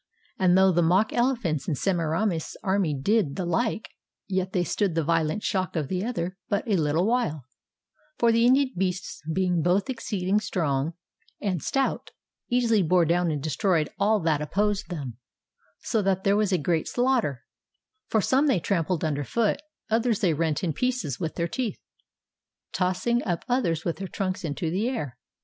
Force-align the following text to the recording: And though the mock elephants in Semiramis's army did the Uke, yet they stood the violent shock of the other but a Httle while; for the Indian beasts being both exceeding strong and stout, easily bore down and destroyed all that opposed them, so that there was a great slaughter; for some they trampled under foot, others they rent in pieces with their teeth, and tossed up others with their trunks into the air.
And 0.39 0.57
though 0.57 0.71
the 0.71 0.81
mock 0.81 1.13
elephants 1.13 1.67
in 1.67 1.75
Semiramis's 1.75 2.57
army 2.63 2.97
did 2.99 3.35
the 3.35 3.45
Uke, 3.45 3.87
yet 4.27 4.51
they 4.51 4.63
stood 4.63 4.95
the 4.95 5.03
violent 5.03 5.43
shock 5.43 5.75
of 5.75 5.89
the 5.89 6.03
other 6.03 6.39
but 6.49 6.65
a 6.65 6.71
Httle 6.75 7.05
while; 7.05 7.45
for 8.17 8.31
the 8.31 8.43
Indian 8.47 8.73
beasts 8.75 9.21
being 9.31 9.61
both 9.61 9.91
exceeding 9.91 10.39
strong 10.39 10.95
and 11.39 11.61
stout, 11.61 12.09
easily 12.49 12.81
bore 12.81 13.05
down 13.05 13.29
and 13.29 13.43
destroyed 13.43 13.89
all 13.99 14.19
that 14.21 14.41
opposed 14.41 14.89
them, 14.89 15.17
so 15.81 16.01
that 16.01 16.23
there 16.23 16.35
was 16.35 16.51
a 16.51 16.57
great 16.57 16.87
slaughter; 16.87 17.43
for 18.07 18.21
some 18.21 18.47
they 18.47 18.59
trampled 18.59 19.05
under 19.05 19.23
foot, 19.23 19.61
others 19.91 20.19
they 20.19 20.33
rent 20.33 20.63
in 20.63 20.73
pieces 20.73 21.19
with 21.19 21.35
their 21.35 21.47
teeth, 21.47 21.77
and 21.77 22.73
tossed 22.73 23.07
up 23.07 23.45
others 23.47 23.85
with 23.85 23.97
their 23.97 24.07
trunks 24.07 24.43
into 24.43 24.71
the 24.71 24.89
air. 24.89 25.19